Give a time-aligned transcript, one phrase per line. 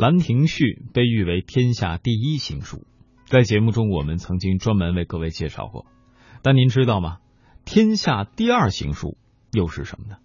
[0.00, 0.64] 兰亭序》
[0.94, 2.86] 被誉为天下第一行书，
[3.26, 5.84] 在节目中我们曾经专门为各位介绍过。
[6.40, 7.18] 但您知道吗？
[7.66, 9.18] 天下第二行书
[9.52, 10.16] 又是什么呢？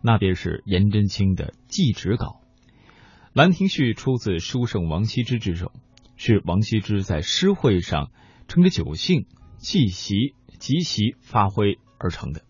[0.00, 2.40] 那便是颜真卿的祭侄稿。
[3.34, 5.70] 《兰亭序》出自书圣王羲之之手，
[6.16, 8.10] 是王羲之在诗会上
[8.48, 9.26] 乘着酒兴，
[9.58, 12.40] 即席即席发挥而成的。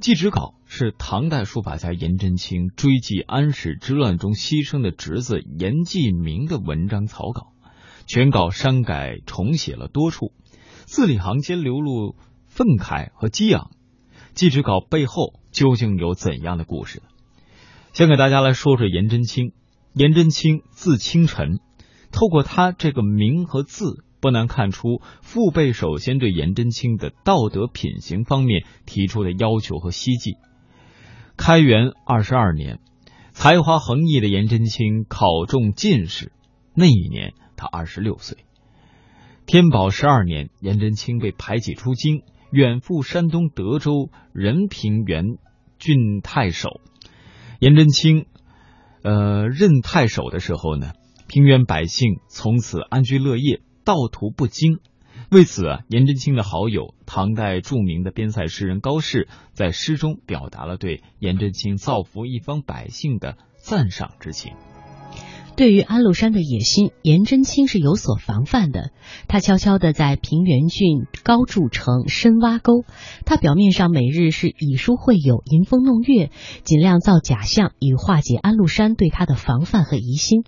[0.00, 7.52] 祭侄稿是唐代书法家颜真卿追记安史之乱中牺牲的侄子颜季明的文章草稿，
[8.08, 10.32] 全稿删改重写了多处，
[10.84, 12.16] 字里行间流露
[12.48, 13.70] 愤慨和激昂。
[14.32, 17.04] 祭侄稿背后究竟有怎样的故事呢？
[17.92, 19.52] 先给大家来说说颜真卿。
[19.92, 21.60] 颜真卿字清晨，
[22.10, 24.02] 透过他这个名和字。
[24.20, 30.36] 不难看出，父辈首先对颜真卿的道德品行方面提出的要求和希冀。
[31.36, 32.78] 开元二十二年，
[33.32, 36.32] 才华横溢的颜真卿考中进士，
[36.74, 38.38] 那一年他二十六岁。
[39.46, 45.24] 天宝十二年，颜真卿被排挤出京，远赴山东德州任平原
[45.78, 46.80] 郡太守。
[47.58, 48.26] 颜真卿，
[49.02, 50.92] 呃，任太守的时候呢，
[51.26, 53.60] 平原百姓从此安居乐业。
[53.84, 54.78] 道途不惊，
[55.34, 64.52] 为此，颜真卿的好友唐代著名的边塞诗人高适在诗中表达了对颜真卿造福一方百姓的赞赏之情。
[65.56, 68.92] 对于安禄山的野心，颜真卿是有所防范的。
[69.26, 72.84] 他悄悄地在平原郡高筑城，深挖沟。
[73.26, 76.30] 他表面上每日是以书会友，吟风弄月，
[76.62, 80.44] 尽量造假象，以化解安禄山对他的防范和疑心。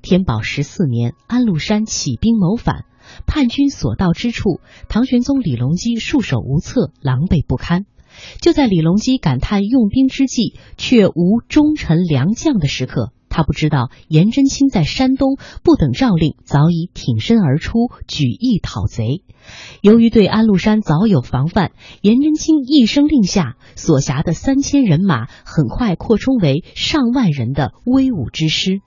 [0.00, 2.86] 天宝十四年，安禄山起兵谋反，
[3.26, 7.84] 叛军所到之处，唐玄宗李隆基束手无策，狼狈不堪。
[8.40, 19.22] 就在李隆基感叹用兵之际，却无忠臣良将的时刻，他不知道颜真卿在山东不等诏令，早已挺身而出，举义讨贼。
[19.80, 21.70] 由于对安禄山早有防范，
[22.02, 28.80] 颜真卿一声令下，所辖的三千人马很快扩充为上万人的威武之师。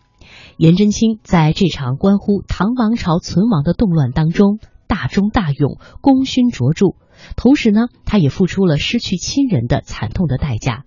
[0.58, 6.96] 颜真卿在这场关乎唐王朝存亡的动乱当中大忠大勇，功勋卓著。
[7.36, 10.84] 同时呢，他也付出了失去亲人的惨痛的代价。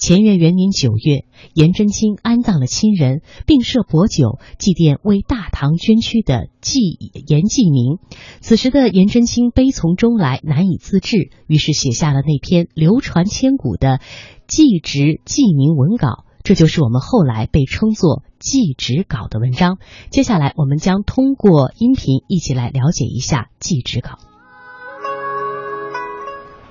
[0.00, 6.80] 乾元元年九月，颜真卿安葬了亲人，并设薄酒祭奠为大唐捐躯的季
[7.28, 7.98] 颜季明。
[8.40, 13.98] 此时的颜真卿悲从中来，难以自制，于是写下了那篇流传千古的
[14.48, 16.08] 《祭侄季明文稿》。
[16.42, 19.78] 这就是我们后来被称作“祭侄稿”的文章。
[20.10, 24.18] 接下来，我们将通过音频一起来了解一下祭侄稿。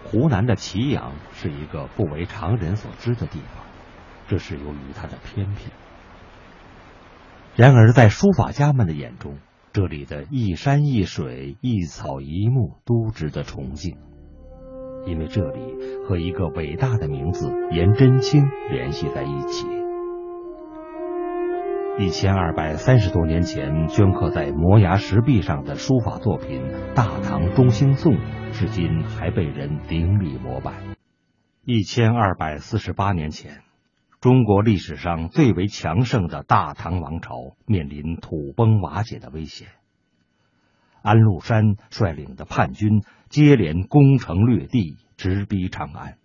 [0.06, 3.64] 湖南的祁阳是一个不为常人所知的地方，
[4.28, 5.70] 这是由于它的偏僻。
[7.56, 9.38] 然而，在书法家们的眼中，
[9.72, 13.98] 这里的一山一水、一草一木都值得崇敬。
[15.06, 15.60] 因为这里
[16.06, 19.68] 和一个伟大的名字颜真卿联系在一起。
[21.98, 26.62] 一千二百三十多年前镌刻在摩崖石壁上的书法作品
[26.94, 28.14] 《大唐中兴颂》，
[28.52, 30.72] 至今还被人顶礼膜拜。
[31.66, 33.64] 一千二百四十八年前，
[34.22, 39.68] 中国历史上最为强盛的大唐王朝面临土崩瓦解的危险。
[41.02, 46.18] 安禄山率领的叛军接连攻城略地，直逼长安。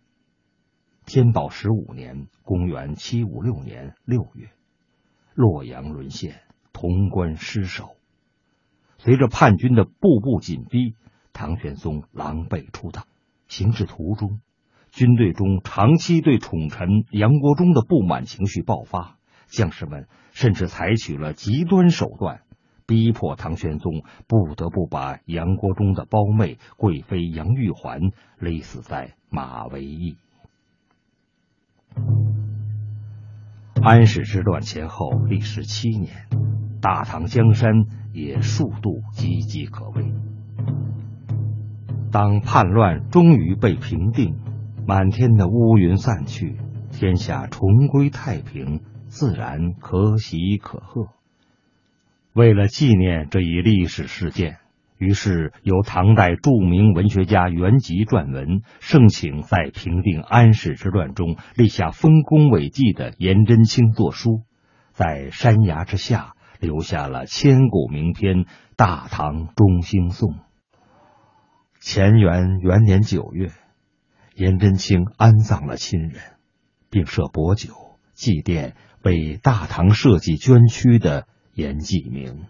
[1.06, 4.50] 天宝十五年（公元七五六年）六月，
[5.34, 6.40] 洛阳沦陷，
[6.72, 7.96] 潼关失守。
[8.96, 10.94] 随着叛军的步步紧逼，
[11.34, 13.04] 唐玄宗狼狈出逃。
[13.46, 14.41] 行至途中，
[14.91, 22.44] 军队中长期对宠臣杨国忠的不满情绪爆发，将士们甚至采取了极端手段。
[22.87, 28.00] 逼迫唐玄宗不得不把杨国忠的胞妹贵妃杨玉环
[28.39, 30.17] 勒死在马嵬驿。
[33.83, 36.28] 安史之乱前后历时七年，
[36.81, 37.72] 大唐江山
[38.13, 40.13] 也数度岌岌可危。
[42.10, 44.37] 当叛乱终于被平定，
[44.87, 46.59] 满天的乌云散去，
[46.92, 51.09] 天下重归太平，自然可喜可贺。
[52.34, 54.57] 为了纪念这一历史事件，
[54.98, 64.42] 于是由唐代著名文学家元吉撰文，盛请在平定安史之乱中立下丰功伟绩的颜真卿作书，
[64.91, 68.39] 在山崖之下留下了千古名篇
[68.75, 70.30] 《大唐中兴颂》。
[71.80, 73.53] 乾元元年九月，
[74.34, 76.21] 颜真卿安葬了亲人，
[76.91, 77.75] 并设薄酒
[78.13, 78.72] 祭奠
[79.04, 81.28] 为大唐社稷捐躯的。
[81.54, 82.47] 严继明。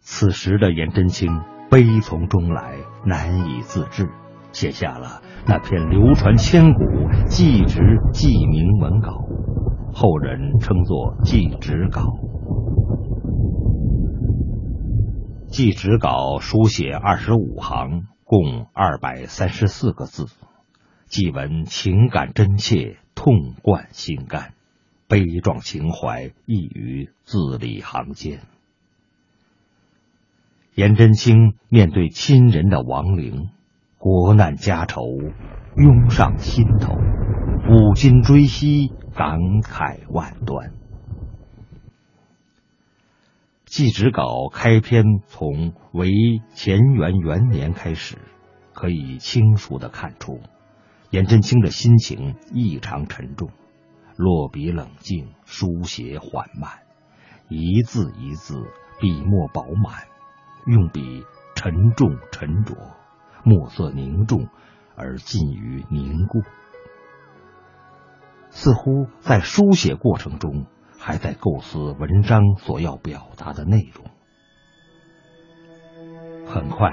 [0.00, 1.30] 此时的颜真卿
[1.70, 4.10] 悲从中来，难以自制，
[4.52, 6.84] 写下了那篇流传千古
[7.28, 7.80] 《祭侄
[8.12, 9.12] 记明》文稿，
[9.92, 12.02] 后人称作《祭侄稿》。
[15.52, 20.26] 《祭侄稿》书写二十五行，共二百三十四个字，
[21.06, 24.54] 祭文情感真切，痛贯心肝，
[25.10, 28.42] 悲壮情怀溢于字里行间。
[30.76, 33.48] 颜真卿面对亲人的亡灵，
[33.98, 35.02] 国难家仇
[35.76, 40.74] 涌上心头，抚今追昔，感慨万端。
[43.64, 46.08] 祭侄稿开篇从为
[46.54, 48.16] 乾元元年开始，
[48.72, 50.38] 可以清楚的看出，
[51.10, 53.50] 颜真卿的心情异常沉重，
[54.20, 56.70] 落笔冷静，书写缓慢，
[57.48, 58.54] 一字一字，
[59.00, 60.08] 笔墨饱满，
[60.66, 61.24] 用笔
[61.54, 62.76] 沉重沉着，
[63.44, 64.48] 墨色凝重
[64.94, 66.42] 而近于凝固，
[68.50, 70.66] 似乎在书写过程中。
[71.02, 74.04] 还在构思文章所要表达的内容。
[76.46, 76.92] 很快，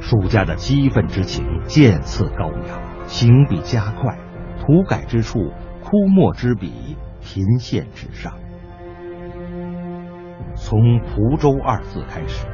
[0.00, 4.18] 书家的激愤之情渐次高扬，行笔加快，
[4.58, 5.52] 涂改之处，
[5.84, 8.32] 枯墨之笔频现纸上。
[10.56, 12.46] 从“蒲州”二字开始，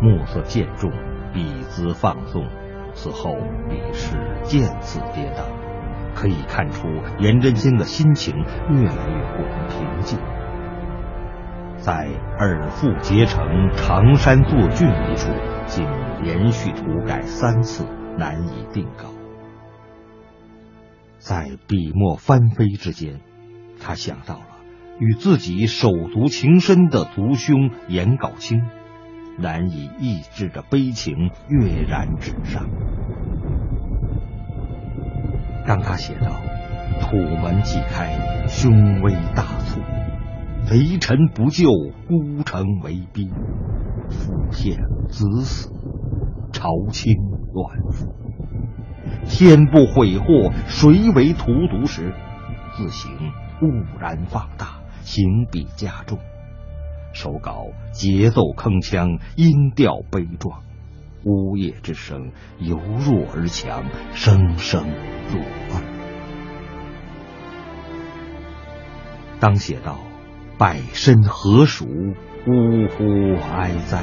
[0.00, 0.90] 墨色渐重，
[1.34, 2.42] 笔姿放纵，
[2.94, 3.34] 此后
[3.68, 5.44] 笔势渐次跌宕，
[6.14, 6.88] 可以看出
[7.18, 8.34] 颜真卿的心情
[8.70, 10.18] 越来越不平静。
[11.76, 15.28] 在尔父结成常山作郡一处，
[15.66, 15.86] 竟
[16.22, 17.86] 连续涂改三次，
[18.16, 19.19] 难以定稿。
[21.20, 23.20] 在笔墨翻飞之间，
[23.78, 24.46] 他想到了
[24.98, 28.62] 与自己手足情深的族兄颜杲卿，
[29.38, 31.14] 难以抑制的悲情
[31.48, 32.66] 跃然纸上。
[35.66, 36.40] 当他写道
[37.02, 39.80] “土门既开，凶威大促”。
[40.66, 41.68] 贼臣不救，
[42.08, 43.28] 孤城为兵；
[44.08, 44.78] 父骗
[45.08, 45.70] 子死，
[46.52, 47.14] 朝清
[47.52, 48.19] 乱覆。
[49.30, 52.12] 天不悔祸，谁为荼毒时？
[52.76, 53.10] 字形
[53.62, 56.18] 兀然放大，行笔加重，
[57.14, 60.62] 手稿节奏铿锵，音调悲壮，
[61.24, 64.86] 呜咽之声由弱而强，声声
[65.30, 65.82] 入耳。
[69.40, 69.96] 当写到。
[70.58, 71.86] 百身何属？
[71.86, 74.02] 呜呼哀哉！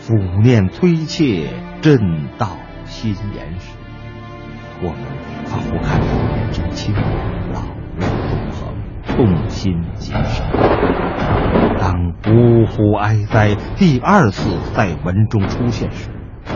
[0.00, 1.50] 抚念推切，
[1.82, 1.98] 震
[2.38, 2.56] 道
[2.86, 3.72] 心言时，
[4.82, 4.98] 我们
[5.46, 6.06] 仿佛看到
[6.36, 6.94] 颜真卿
[7.52, 7.62] 老
[7.98, 8.74] 泪纵横，
[9.06, 10.44] 痛心疾首。
[11.78, 16.10] 当“呜呼哀哉”第二次在文中出现时，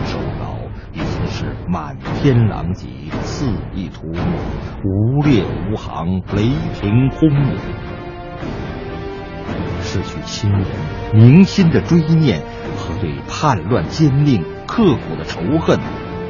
[0.05, 0.57] 手稿
[0.93, 2.87] 已经是满天狼藉，
[3.23, 4.23] 肆意涂抹，
[4.83, 7.57] 无列无行，雷霆轰鸣。
[9.81, 10.65] 失去亲人、
[11.13, 12.39] 铭心的追念
[12.77, 15.79] 和对叛乱奸佞刻骨的仇恨，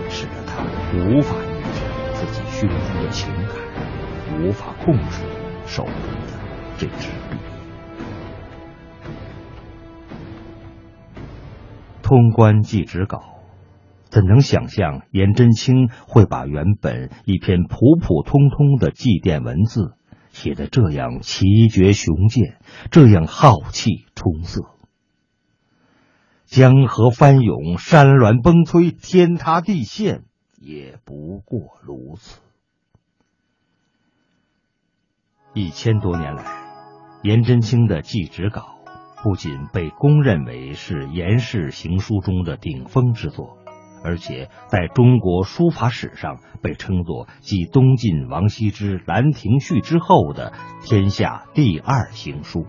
[0.09, 0.63] 使得他
[0.97, 1.35] 无法
[2.61, 3.55] 抑制自己胸中的情感，
[4.39, 5.23] 无法控制
[5.65, 6.39] 手中的
[6.77, 7.37] 这支笔。
[12.03, 13.39] 通关祭侄稿，
[14.09, 19.93] 怎能想象颜真卿会把原本一篇普普通通的祭奠文字？
[20.29, 22.57] 写得这样奇绝雄健，
[22.89, 24.61] 这样浩气冲色。
[26.45, 30.23] 江河翻涌，山峦崩摧，天塌地陷，
[30.59, 32.39] 也不过如此。
[35.53, 36.45] 一千多年来，
[37.23, 38.77] 颜真卿的祭侄稿
[39.21, 43.57] 不仅被公认为是颜氏行书中的顶峰之作。
[44.03, 50.53] 而且在中国书法史上被称作继东晋王羲之《兰亭序》之后的
[50.83, 52.65] 天下第二行书。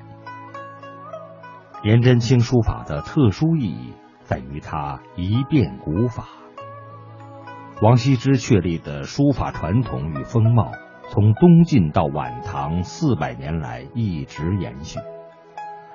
[1.84, 3.92] 颜真卿书法的特殊意义
[4.24, 6.26] 在于它一变古法。
[7.80, 10.72] 王羲之确立的书法传统与风貌，
[11.12, 14.98] 从东晋到晚唐四百年来一直延续。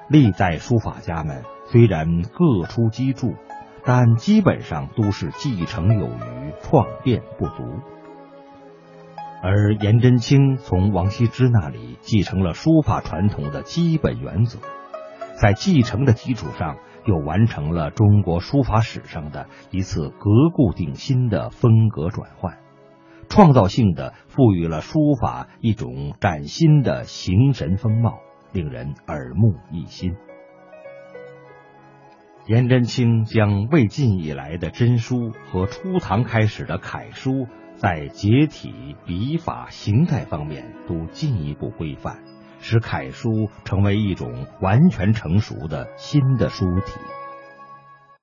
[0.07, 3.35] 历代书法家们虽然各出机杼。
[3.83, 7.63] 但基本上都是继承有余，创变不足。
[9.41, 14.59] 而颜真卿从王羲之那里继承了书法传统的基本原则，
[15.39, 22.57] 在继承的基础上，又完成了中国书法史上的一次革故鼎新的风格转换，
[23.29, 28.19] 创造性的赋予了书法一种崭新的形神风貌，
[28.51, 30.15] 令人耳目一新。
[32.47, 42.23] 颜真卿将魏晋以来的真书和初唐开始的楷书，在结体、笔法、形态方面都进一步规范，
[42.59, 46.93] 使楷书成为一种完全成熟的新的书体。